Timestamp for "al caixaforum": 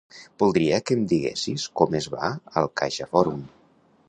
2.63-3.47